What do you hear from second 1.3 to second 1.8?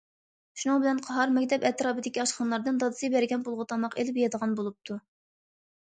مەكتەپ